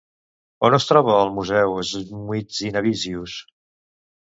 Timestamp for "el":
1.25-1.33